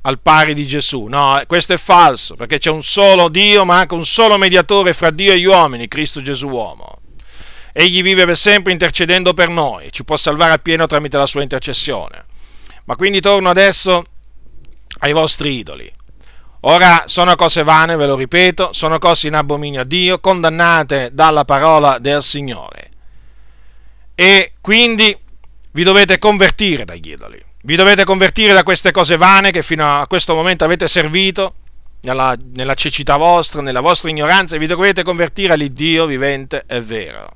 [0.02, 1.04] al pari di Gesù.
[1.04, 5.10] No, questo è falso, perché c'è un solo Dio, ma anche un solo mediatore fra
[5.10, 7.00] Dio e gli uomini, Cristo Gesù uomo.
[7.72, 12.24] Egli vive per sempre intercedendo per noi, ci può salvare appieno tramite la sua intercessione.
[12.84, 14.02] Ma quindi torno adesso
[15.00, 15.92] ai vostri idoli.
[16.62, 21.44] Ora sono cose vane, ve lo ripeto, sono cose in abominio a Dio, condannate dalla
[21.44, 22.90] parola del Signore.
[24.20, 25.16] E quindi
[25.70, 27.40] vi dovete convertire dagli idoli.
[27.62, 31.54] Vi dovete convertire da queste cose vane che fino a questo momento avete servito
[32.00, 37.30] nella, nella cecità vostra, nella vostra ignoranza, e vi dovete convertire all'Iddio vivente e vero.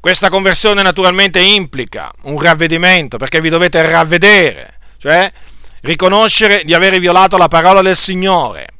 [0.00, 5.32] Questa conversione naturalmente implica un ravvedimento, perché vi dovete ravvedere, cioè
[5.80, 8.73] riconoscere di avere violato la parola del Signore.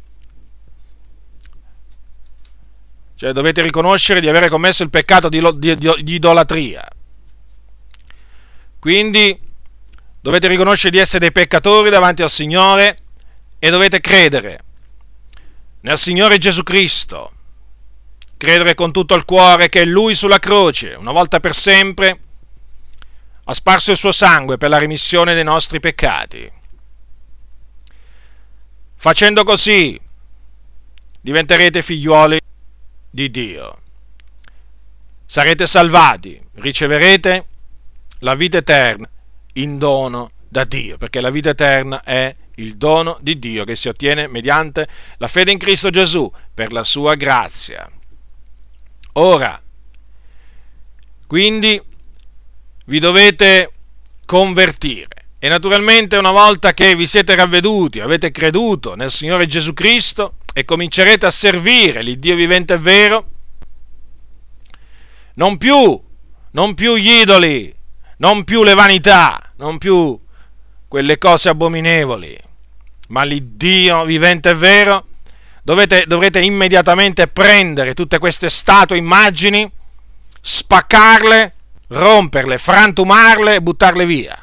[3.17, 6.87] Cioè dovete riconoscere di avere commesso il peccato di, di, di idolatria.
[8.79, 9.39] Quindi
[10.21, 12.99] dovete riconoscere di essere dei peccatori davanti al Signore
[13.59, 14.61] e dovete credere
[15.81, 17.33] nel Signore Gesù Cristo
[18.37, 22.21] credere con tutto il cuore che Lui sulla croce, una volta per sempre,
[23.45, 26.51] ha sparso il suo sangue per la remissione dei nostri peccati.
[28.97, 29.99] Facendo così
[31.21, 32.41] diventerete figliuoli
[33.15, 33.79] di Dio.
[35.25, 37.47] Sarete salvati, riceverete
[38.19, 39.09] la vita eterna
[39.53, 43.87] in dono da Dio, perché la vita eterna è il dono di Dio che si
[43.87, 47.89] ottiene mediante la fede in Cristo Gesù per la sua grazia.
[49.13, 49.63] Ora,
[51.29, 51.81] quindi
[52.87, 53.73] vi dovete
[54.27, 55.14] convertire
[55.45, 60.65] e naturalmente una volta che vi siete ravveduti, avete creduto nel Signore Gesù Cristo e
[60.65, 63.27] comincerete a servire l'Iddio vivente e vero,
[65.35, 66.03] non più,
[66.53, 67.71] non più gli idoli,
[68.17, 70.19] non più le vanità, non più
[70.89, 72.35] quelle cose abominevoli,
[73.09, 75.09] ma l'Iddio vivente e vero,
[75.63, 79.71] dovete, dovrete immediatamente prendere tutte queste statue, immagini,
[80.41, 81.55] spaccarle,
[81.89, 84.39] romperle, frantumarle e buttarle via.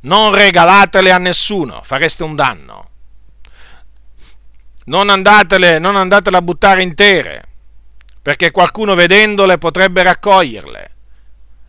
[0.00, 2.90] Non regalatele a nessuno, fareste un danno.
[4.84, 7.48] Non andatele, non andatele a buttare intere,
[8.22, 10.94] perché qualcuno vedendole potrebbe raccoglierle.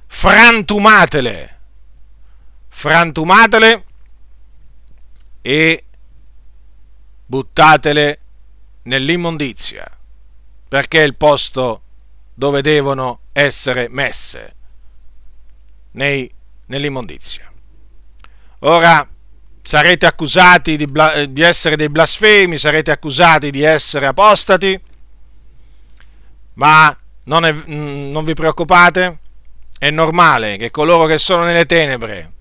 [0.08, 1.58] Frantumatele.
[2.68, 3.86] Frantumatele
[5.42, 5.84] e
[7.26, 8.20] buttatele
[8.84, 9.86] nell'immondizia,
[10.68, 11.82] perché è il posto
[12.34, 14.56] dove devono essere messe,
[15.92, 16.32] nei,
[16.68, 17.52] nell'immondizia.
[18.60, 19.08] Ora
[19.62, 20.88] sarete accusati di,
[21.30, 24.80] di essere dei blasfemi, sarete accusati di essere apostati,
[26.54, 29.20] ma non, è, non vi preoccupate,
[29.78, 32.32] è normale che coloro che sono nelle tenebre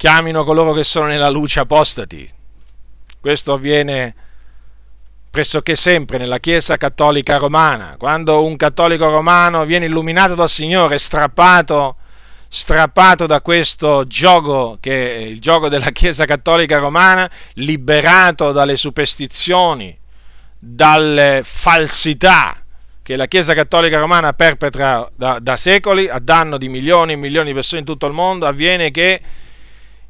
[0.00, 2.26] chiamino coloro che sono nella luce apostati.
[3.20, 4.14] Questo avviene
[5.28, 7.96] pressoché sempre nella Chiesa cattolica romana.
[7.98, 11.96] Quando un cattolico romano viene illuminato dal Signore, strappato,
[12.52, 19.96] strappato da questo gioco che è il gioco della Chiesa cattolica romana, liberato dalle superstizioni,
[20.58, 22.60] dalle falsità
[23.02, 27.48] che la Chiesa cattolica romana perpetra da, da secoli a danno di milioni e milioni
[27.48, 29.20] di persone in tutto il mondo, avviene che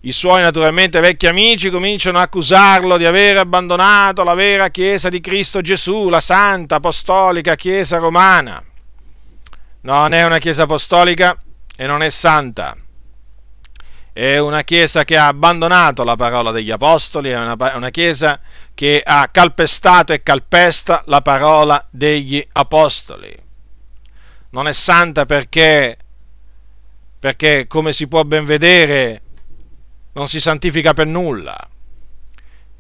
[0.01, 5.21] i suoi naturalmente vecchi amici cominciano a accusarlo di aver abbandonato la vera Chiesa di
[5.21, 8.65] Cristo Gesù, la santa apostolica Chiesa romana.
[9.83, 11.39] Non è una Chiesa apostolica
[11.81, 12.77] e non è santa.
[14.13, 18.39] È una Chiesa che ha abbandonato la parola degli Apostoli, è una, una Chiesa
[18.75, 23.35] che ha calpestato e calpesta la parola degli Apostoli.
[24.51, 25.97] Non è santa perché,
[27.19, 29.23] perché come si può ben vedere,
[30.13, 31.57] non si santifica per nulla,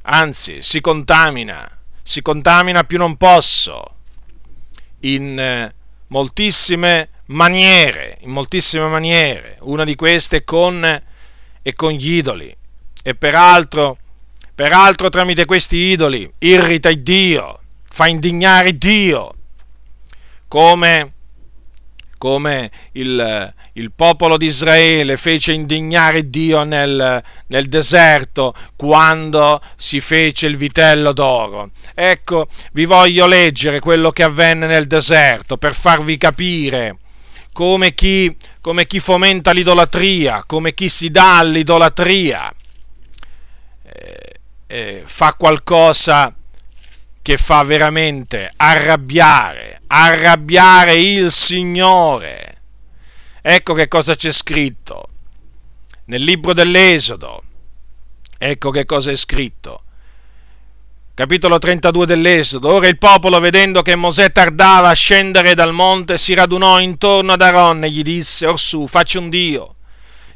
[0.02, 1.66] anzi si contamina,
[2.02, 3.94] si contamina più non posso
[5.00, 5.74] in eh,
[6.08, 9.56] moltissime maniere, in moltissime maniere.
[9.60, 11.02] Una di queste con,
[11.62, 12.54] è con gli idoli.
[13.02, 13.98] E peraltro,
[14.54, 19.34] peraltro tramite questi idoli irrita Dio, fa indignare Dio,
[20.48, 21.12] come,
[22.18, 30.46] come il, il popolo di Israele fece indignare Dio nel, nel, deserto quando si fece
[30.46, 31.70] il vitello d'oro.
[31.94, 36.98] Ecco, vi voglio leggere quello che avvenne nel deserto per farvi capire
[37.52, 42.52] come chi, come chi fomenta l'idolatria, come chi si dà all'idolatria,
[43.82, 46.34] eh, eh, fa qualcosa
[47.22, 52.62] che fa veramente arrabbiare, arrabbiare il Signore.
[53.42, 55.08] Ecco che cosa c'è scritto
[56.06, 57.42] nel libro dell'Esodo.
[58.36, 59.84] Ecco che cosa è scritto.
[61.20, 62.72] Capitolo 32 dell'Esodo.
[62.72, 67.42] Ora il popolo, vedendo che Mosè tardava a scendere dal monte, si radunò intorno ad
[67.42, 69.74] Aaron e gli disse, Orsù, facci un Dio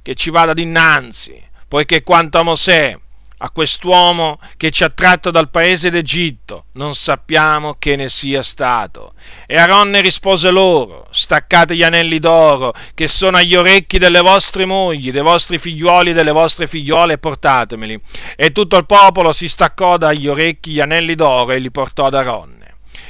[0.02, 2.98] che ci vada dinanzi, poiché quanto a Mosè
[3.44, 9.12] a quest'uomo che ci ha tratto dal paese d'Egitto, non sappiamo che ne sia stato.
[9.46, 15.12] E Aronne rispose loro, staccate gli anelli d'oro che sono agli orecchi delle vostre mogli,
[15.12, 18.00] dei vostri figliuoli e delle vostre figliuole e portatemeli.
[18.34, 22.14] E tutto il popolo si staccò dagli orecchi gli anelli d'oro e li portò ad
[22.14, 22.63] Aronne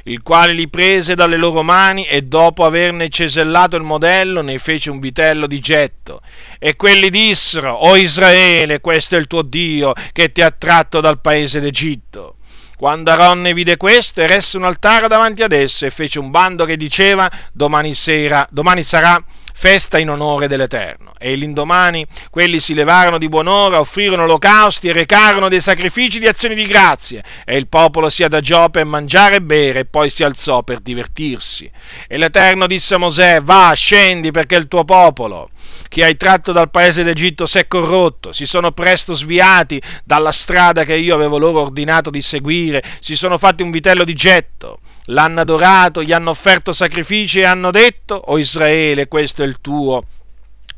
[0.04, 4.90] il quale li prese dalle loro mani e dopo averne cesellato il modello ne fece
[4.90, 6.20] un vitello di getto.
[6.58, 11.20] E quelli dissero, O Israele, questo è il tuo Dio che ti ha tratto dal
[11.20, 12.36] paese d'Egitto.
[12.76, 16.76] Quando Aronne vide questo, eresse un altare davanti ad esso e fece un bando che
[16.76, 19.22] diceva, domani sera, domani sarà
[19.56, 21.12] festa in onore dell'Eterno.
[21.18, 26.54] E l'indomani quelli si levarono di buon'ora, offrirono olocausti e recarono dei sacrifici di azioni
[26.54, 27.22] di grazie.
[27.46, 31.70] E il popolo si adagiò per mangiare e bere e poi si alzò per divertirsi.
[32.06, 35.48] E l'Eterno disse a Mosè, va, scendi perché il tuo popolo
[35.88, 40.84] che hai tratto dal paese d'Egitto si è corrotto, si sono presto sviati dalla strada
[40.84, 45.40] che io avevo loro ordinato di seguire, si sono fatti un vitello di getto l'hanno
[45.40, 50.04] adorato, gli hanno offerto sacrifici e hanno detto, o oh Israele, questo è il tuo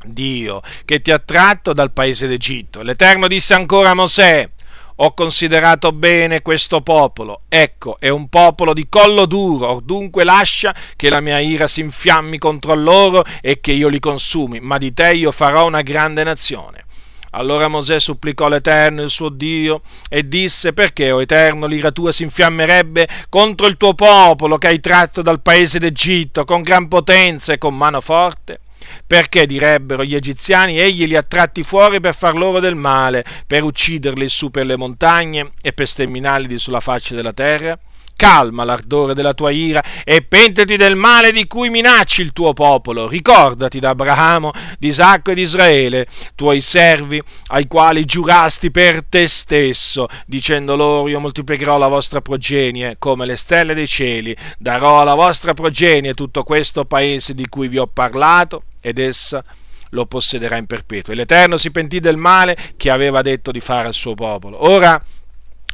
[0.03, 2.81] Dio, che ti ha tratto dal paese d'Egitto.
[2.81, 4.49] L'Eterno disse ancora a Mosè,
[4.97, 11.09] ho considerato bene questo popolo, ecco, è un popolo di collo duro, dunque lascia che
[11.09, 15.13] la mia ira si infiammi contro loro e che io li consumi, ma di te
[15.13, 16.85] io farò una grande nazione.
[17.31, 22.23] Allora Mosè supplicò l'Eterno, il suo Dio, e disse, perché, o Eterno, l'ira tua si
[22.23, 27.59] infiammerebbe contro il tuo popolo che hai tratto dal paese d'Egitto con gran potenza e
[27.59, 28.61] con mano forte?
[29.05, 33.63] Perché direbbero gli egiziani, egli li ha tratti fuori per far loro del male, per
[33.63, 37.77] ucciderli su per le montagne e per sterminarli sulla faccia della terra?
[38.17, 43.07] calma l'ardore della tua ira e pentiti del male di cui minacci il tuo popolo.
[43.07, 50.07] Ricordati d'Abramo, di Isacco e di Israele, tuoi servi, ai quali giurasti per te stesso,
[50.25, 55.53] dicendo loro io moltiplicherò la vostra progenie come le stelle dei cieli, darò alla vostra
[55.53, 59.43] progenie tutto questo paese di cui vi ho parlato ed essa
[59.91, 61.13] lo possederà in perpetuo.
[61.13, 64.65] E l'Eterno si pentì del male che aveva detto di fare al suo popolo.
[64.67, 65.01] Ora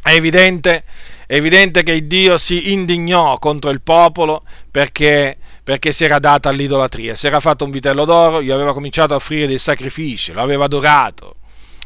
[0.02, 0.84] è evidente
[1.26, 7.16] è evidente che Dio si indignò contro il popolo perché, perché si era data all'idolatria,
[7.16, 10.66] si era fatto un vitello d'oro, gli aveva cominciato a offrire dei sacrifici, lo aveva
[10.66, 11.38] adorato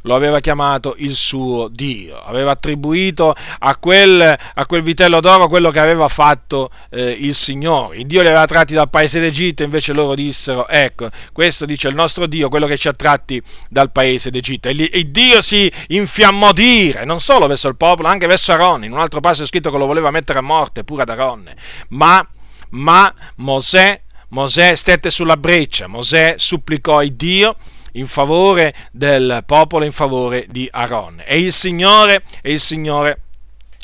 [0.07, 5.69] lo aveva chiamato il suo Dio, aveva attribuito a quel, a quel vitello d'oro quello
[5.69, 7.97] che aveva fatto eh, il Signore.
[7.97, 11.95] Il Dio li aveva tratti dal paese d'Egitto, invece loro dissero, ecco, questo dice il
[11.95, 14.69] nostro Dio, quello che ci ha tratti dal paese d'Egitto.
[14.69, 18.53] E, lì, e Dio si infiammò di ire, non solo verso il popolo, anche verso
[18.53, 18.85] Aronne.
[18.85, 21.53] In un altro passo è scritto che lo voleva mettere a morte, pure ad Aronne.
[21.89, 22.25] Ma,
[22.69, 27.57] ma Mosè, Mosè stette sulla breccia, Mosè supplicò il Dio
[27.97, 31.21] in favore del popolo, in favore di Aaron.
[31.25, 33.21] E il Signore, e il Signore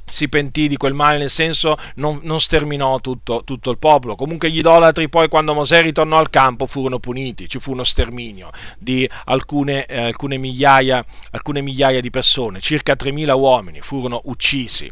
[0.06, 4.15] si pentì di quel male, nel senso non, non sterminò tutto, tutto, il popolo.
[4.15, 8.50] Comunque gli idolatri poi quando Mosè ritornò al campo furono puniti, ci fu uno sterminio
[8.77, 14.90] di alcune, eh, alcune, migliaia, alcune migliaia, di persone, circa 3.000 uomini furono uccisi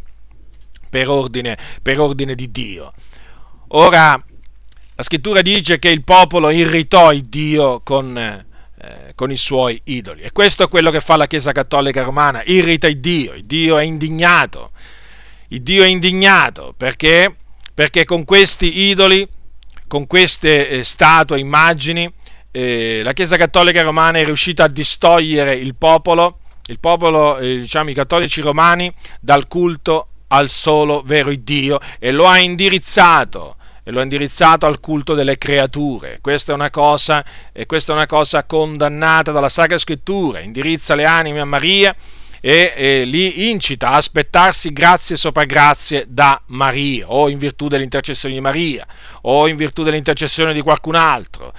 [0.90, 2.92] per ordine, per ordine di Dio.
[3.74, 4.22] Ora,
[4.96, 8.50] la scrittura dice che il popolo irritò il Dio con
[8.84, 10.22] eh, con i suoi idoli.
[10.22, 13.78] E questo è quello che fa la Chiesa Cattolica Romana, irrita il Dio, il Dio
[13.78, 14.72] è indignato,
[15.50, 17.36] il Dio è indignato perché,
[17.74, 19.28] perché con questi idoli,
[19.88, 22.12] con queste eh, statue, immagini,
[22.50, 27.92] eh, la Chiesa Cattolica Romana è riuscita a distogliere il popolo, il popolo, eh, diciamo
[27.92, 31.80] i cattolici romani, dal culto al solo vero Dio.
[32.00, 33.58] E lo ha indirizzato
[33.98, 36.20] e ha indirizzato al culto delle creature.
[36.22, 41.06] Questa è una cosa, e questa è una cosa condannata dalla Sacra Scrittura, indirizza le
[41.06, 41.96] anime a Maria
[42.42, 48.34] e, e li incita a aspettarsi grazie sopra grazie da Maria, o in virtù dell'intercessione
[48.34, 48.86] di Maria,
[49.22, 51.54] o in virtù dell'intercessione di qualcun altro.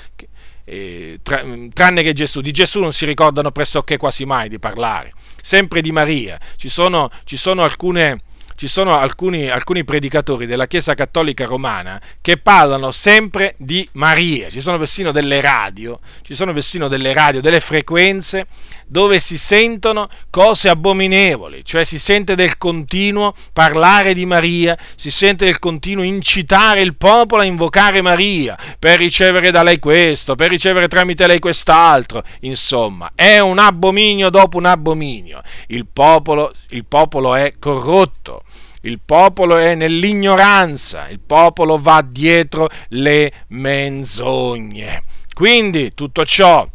[0.65, 5.11] Eh, tra, tranne che Gesù, di Gesù non si ricordano pressoché quasi mai di parlare,
[5.41, 6.39] sempre di Maria.
[6.57, 8.21] Ci sono, ci sono alcune
[8.63, 14.61] ci sono alcuni, alcuni, predicatori della Chiesa Cattolica Romana che parlano sempre di Maria, ci
[14.61, 18.47] sono persino delle radio, ci sono persino delle radio, delle frequenze
[18.87, 25.45] dove si sentono cose abominevoli, cioè si sente del continuo parlare di Maria, si sente
[25.45, 30.87] del continuo incitare il popolo a invocare Maria per ricevere da lei questo, per ricevere
[30.87, 35.41] tramite lei quest'altro, insomma, è un abominio dopo un abominio.
[35.67, 38.45] Il popolo, il popolo è corrotto
[38.83, 45.03] il popolo è nell'ignoranza, il popolo va dietro le menzogne.
[45.33, 46.69] Quindi tutto ciò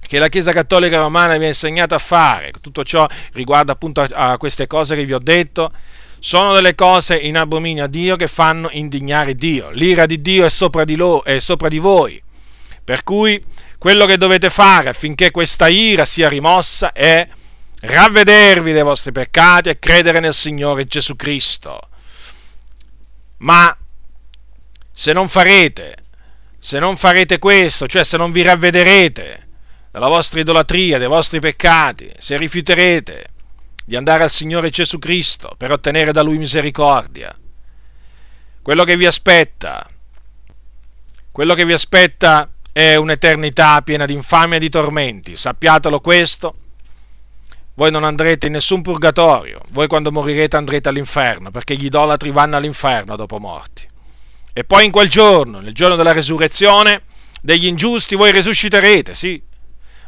[0.00, 4.36] che la Chiesa Cattolica Romana vi ha insegnato a fare, tutto ciò riguarda appunto a,
[4.36, 5.72] queste cose che vi ho detto,
[6.18, 9.70] sono delle cose in abominio a Dio che fanno indignare Dio.
[9.70, 12.22] L'ira di Dio è sopra di, lo, è sopra di voi.
[12.84, 13.42] Per cui
[13.78, 17.26] quello che dovete fare affinché questa ira sia rimossa è
[17.82, 21.80] ravvedervi dei vostri peccati e credere nel Signore Gesù Cristo.
[23.38, 23.76] Ma
[24.92, 25.96] se non farete,
[26.58, 29.48] se non farete questo, cioè se non vi ravvederete
[29.90, 33.26] della vostra idolatria, dei vostri peccati, se rifiuterete
[33.84, 37.36] di andare al Signore Gesù Cristo per ottenere da Lui misericordia,
[38.62, 39.90] quello che vi aspetta,
[41.32, 45.34] quello che vi aspetta è un'eternità piena di infamia e di tormenti.
[45.34, 46.54] Sappiatelo questo
[47.82, 52.56] voi non andrete in nessun purgatorio, voi quando morirete andrete all'inferno, perché gli idolatri vanno
[52.56, 53.82] all'inferno dopo morti.
[54.52, 57.02] E poi in quel giorno, nel giorno della resurrezione
[57.40, 59.42] degli ingiusti, voi risusciterete, sì,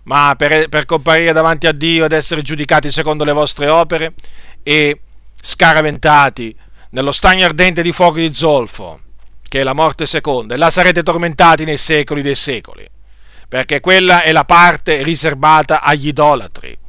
[0.05, 4.14] ma per, per comparire davanti a Dio ed essere giudicati secondo le vostre opere
[4.62, 5.01] e
[5.43, 6.57] scaraventati
[6.91, 9.01] nello stagno ardente di fuoco di zolfo,
[9.49, 12.89] che è la morte seconda, e là sarete tormentati nei secoli dei secoli,
[13.49, 16.83] perché quella è la parte riservata agli idolatri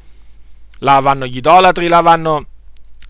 [0.80, 2.46] là vanno gli idolatri, là vanno,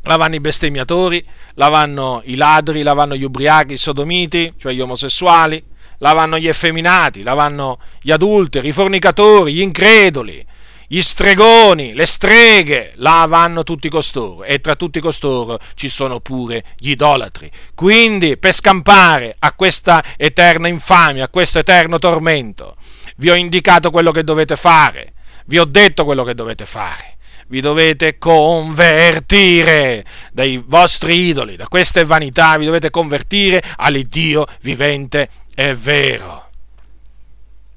[0.03, 4.73] là vanno i bestemmiatori, là vanno i ladri, là vanno gli ubriachi, i sodomiti, cioè
[4.73, 5.63] gli omosessuali,
[5.99, 10.45] là vanno gli effeminati, là vanno gli adulteri, i fornicatori, gli increduli,
[10.87, 14.43] gli stregoni, le streghe, là vanno tutti costoro.
[14.43, 17.49] E tra tutti costoro ci sono pure gli idolatri.
[17.73, 22.75] Quindi per scampare a questa eterna infamia, a questo eterno tormento,
[23.17, 25.13] vi ho indicato quello che dovete fare,
[25.47, 27.14] vi ho detto quello che dovete fare
[27.47, 35.75] vi dovete convertire dai vostri idoli, da queste vanità, vi dovete convertire all'Iddio vivente e
[35.75, 36.49] vero,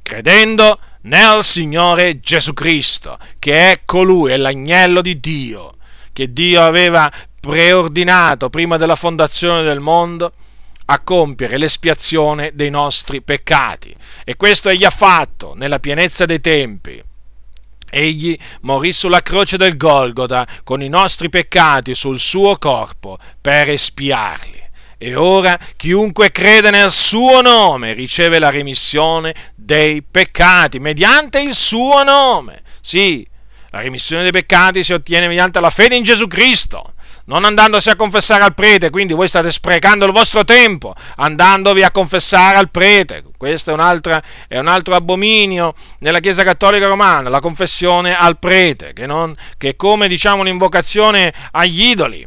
[0.02, 5.76] credendo nel Signore Gesù Cristo, che è colui, è l'agnello di Dio,
[6.12, 7.10] che Dio aveva
[7.40, 10.32] preordinato prima della fondazione del mondo
[10.86, 13.94] a compiere l'espiazione dei nostri peccati.
[14.24, 17.02] E questo egli ha fatto nella pienezza dei tempi
[17.90, 24.66] Egli morì sulla croce del Golgota con i nostri peccati sul suo corpo per espiarli.
[24.98, 32.02] E ora chiunque crede nel suo nome riceve la remissione dei peccati mediante il suo
[32.02, 32.62] nome.
[32.80, 33.26] Sì,
[33.70, 36.94] la remissione dei peccati si ottiene mediante la fede in Gesù Cristo
[37.28, 41.90] non andandosi a confessare al prete, quindi voi state sprecando il vostro tempo andandovi a
[41.90, 43.22] confessare al prete.
[43.38, 43.72] Questo è
[44.48, 49.70] è un altro abominio nella Chiesa Cattolica Romana, la confessione al prete, che, non, che
[49.70, 52.26] è come diciamo un'invocazione agli idoli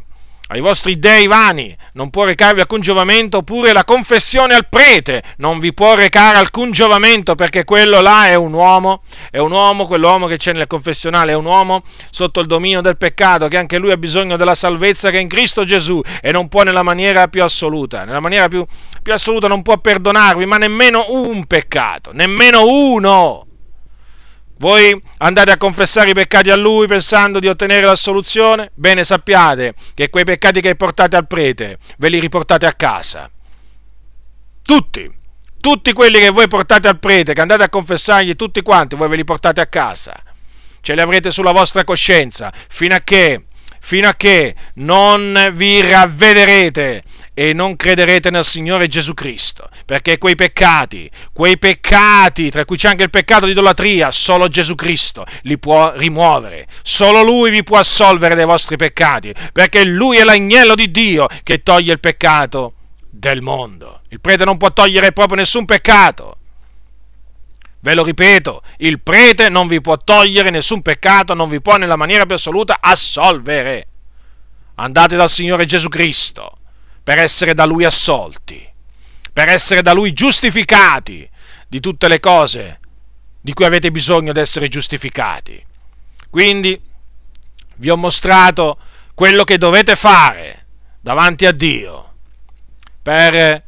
[0.52, 5.58] ai vostri dei vani, non può recarvi alcun giovamento, oppure la confessione al prete non
[5.58, 10.26] vi può recare alcun giovamento, perché quello là è un uomo, è un uomo, quell'uomo
[10.26, 13.92] che c'è nel confessionale, è un uomo sotto il dominio del peccato, che anche lui
[13.92, 17.42] ha bisogno della salvezza che è in Cristo Gesù e non può nella maniera più
[17.42, 18.62] assoluta, nella maniera più,
[19.02, 23.46] più assoluta non può perdonarvi, ma nemmeno un peccato, nemmeno uno.
[24.62, 28.70] Voi andate a confessare i peccati a lui pensando di ottenere la soluzione?
[28.74, 33.28] Bene, sappiate che quei peccati che portate al prete ve li riportate a casa.
[34.62, 35.12] Tutti,
[35.60, 39.16] tutti quelli che voi portate al prete, che andate a confessargli tutti quanti, voi ve
[39.16, 40.14] li portate a casa.
[40.80, 43.46] Ce li avrete sulla vostra coscienza fino a che,
[43.82, 47.02] fino a che non vi ravvederete
[47.34, 52.88] e non crederete nel Signore Gesù Cristo, perché quei peccati, quei peccati, tra cui c'è
[52.88, 57.78] anche il peccato di idolatria, solo Gesù Cristo li può rimuovere, solo Lui vi può
[57.78, 62.74] assolvere dei vostri peccati, perché Lui è l'agnello di Dio che toglie il peccato
[63.10, 64.02] del mondo.
[64.10, 66.36] Il prete non può togliere proprio nessun peccato.
[67.84, 71.96] Ve lo ripeto, il prete non vi può togliere nessun peccato, non vi può nella
[71.96, 73.88] maniera più assoluta assolvere.
[74.76, 76.58] Andate dal Signore Gesù Cristo
[77.02, 78.64] per essere da Lui assolti,
[79.32, 81.28] per essere da Lui giustificati
[81.66, 82.78] di tutte le cose
[83.40, 85.60] di cui avete bisogno di essere giustificati.
[86.30, 86.80] Quindi
[87.76, 88.78] vi ho mostrato
[89.12, 90.66] quello che dovete fare
[91.00, 92.12] davanti a Dio
[93.02, 93.64] per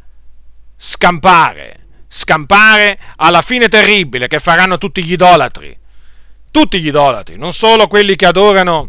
[0.77, 1.84] scampare,
[2.17, 5.77] scampare alla fine terribile che faranno tutti gli idolatri.
[6.53, 8.87] Tutti gli idolatri, non solo quelli che adorano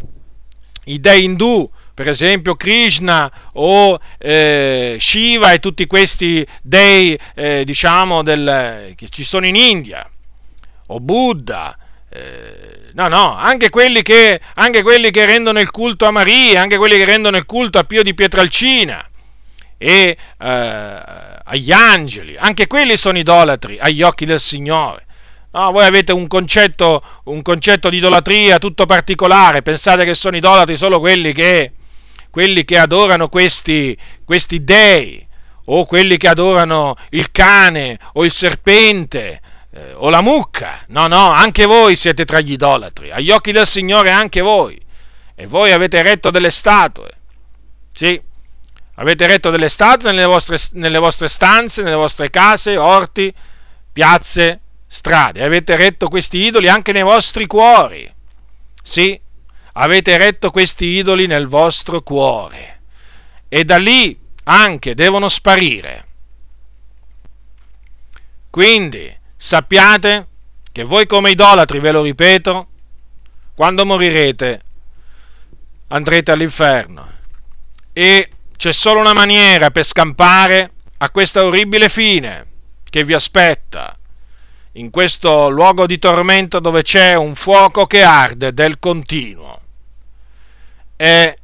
[0.85, 8.21] i dei indù, per esempio Krishna o eh, Shiva e tutti questi dei, eh, diciamo,
[8.21, 10.07] del, che ci sono in India,
[10.87, 11.75] o Buddha,
[12.11, 16.77] eh, no, no, anche quelli, che, anche quelli che rendono il culto a Maria, anche
[16.77, 19.03] quelli che rendono il culto a Pio di Pietralcina
[19.79, 25.05] e eh, agli angeli, anche quelli sono idolatri agli occhi del Signore.
[25.51, 30.75] No, voi avete un concetto, un concetto di idolatria tutto particolare, pensate che sono idolatri
[30.75, 31.71] solo quelli che,
[32.29, 35.25] quelli che adorano questi, questi dei,
[35.65, 39.41] o quelli che adorano il cane o il serpente
[39.71, 40.83] eh, o la mucca.
[40.87, 44.79] No, no, anche voi siete tra gli idolatri, agli occhi del Signore anche voi.
[45.35, 47.09] E voi avete retto delle statue.
[47.91, 48.19] Sì,
[48.95, 53.33] avete retto delle statue nelle vostre, nelle vostre stanze, nelle vostre case, orti,
[53.91, 55.43] piazze, strade.
[55.43, 58.11] Avete retto questi idoli anche nei vostri cuori.
[58.81, 59.19] Sì,
[59.73, 62.81] avete retto questi idoli nel vostro cuore
[63.49, 66.07] e da lì anche devono sparire.
[68.49, 70.27] Quindi sappiate
[70.71, 72.67] che voi come idolatri, ve lo ripeto,
[73.55, 74.61] quando morirete
[75.87, 77.11] andrete all'inferno
[77.93, 82.45] e c'è solo una maniera per scampare a questa orribile fine
[82.89, 83.97] che vi aspetta
[84.73, 89.61] in questo luogo di tormento dove c'è un fuoco che arde del continuo
[90.95, 91.35] è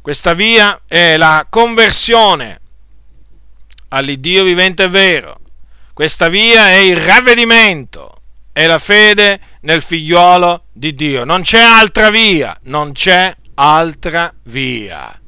[0.00, 2.60] questa via è la conversione
[3.88, 5.40] all'Iddio vivente e vero.
[5.92, 8.22] Questa via è il ravvedimento,
[8.52, 11.24] è la fede nel figliuolo di Dio.
[11.24, 15.20] Non c'è altra via, non c'è altra via.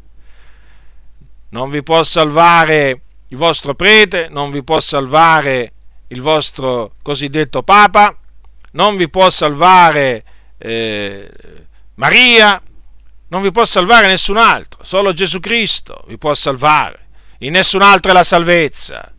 [1.51, 5.73] Non vi può salvare il vostro prete, non vi può salvare
[6.09, 8.17] il vostro cosiddetto Papa,
[8.73, 10.25] non vi può salvare
[10.59, 11.31] eh,
[11.95, 12.61] Maria,
[13.29, 18.11] non vi può salvare nessun altro, solo Gesù Cristo vi può salvare, in nessun altro
[18.11, 19.13] è la salvezza.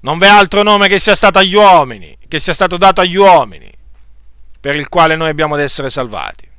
[0.00, 3.70] Non v'è altro nome che sia stato agli uomini, che sia stato dato agli uomini,
[4.60, 6.50] per il quale noi abbiamo ad essere salvati.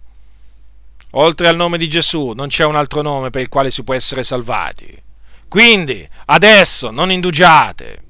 [1.15, 3.93] Oltre al nome di Gesù non c'è un altro nome per il quale si può
[3.93, 5.01] essere salvati.
[5.47, 8.01] Quindi, adesso non indugiate,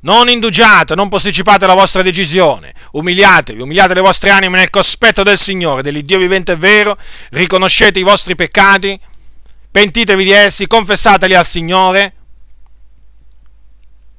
[0.00, 5.38] non indugiate, non posticipate la vostra decisione, umiliatevi, umiliate le vostre anime nel cospetto del
[5.38, 6.96] Signore, dell'Iddio vivente e vero,
[7.30, 8.98] riconoscete i vostri peccati,
[9.68, 12.14] pentitevi di essi, confessateli al Signore.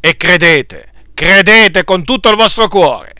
[0.01, 3.16] E credete, credete con tutto il vostro cuore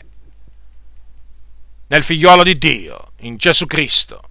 [1.88, 4.22] nel figliuolo di Dio, in Gesù Cristo.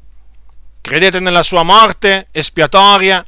[0.82, 3.26] Credete nella sua morte espiatoria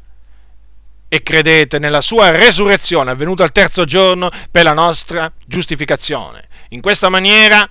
[1.08, 6.48] e credete nella sua resurrezione avvenuta al terzo giorno per la nostra giustificazione.
[6.70, 7.68] In questa maniera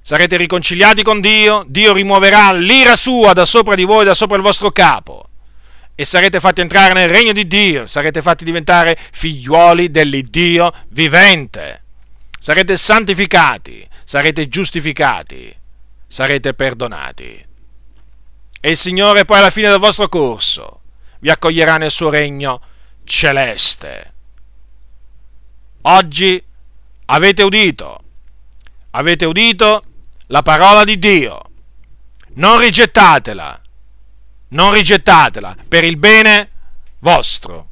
[0.00, 4.42] sarete riconciliati con Dio, Dio rimuoverà l'ira sua da sopra di voi, da sopra il
[4.42, 5.28] vostro capo
[5.94, 11.84] e sarete fatti entrare nel regno di Dio, sarete fatti diventare figliuoli dell'Iddio vivente.
[12.38, 15.52] Sarete santificati, sarete giustificati,
[16.06, 17.46] sarete perdonati.
[18.60, 20.80] E il Signore poi alla fine del vostro corso
[21.20, 22.60] vi accoglierà nel suo regno
[23.04, 24.12] celeste.
[25.82, 26.42] Oggi
[27.06, 28.00] avete udito,
[28.90, 29.82] avete udito
[30.26, 31.42] la parola di Dio.
[32.34, 33.62] Non rigettatela,
[34.48, 36.50] non rigettatela per il bene
[36.98, 37.68] vostro.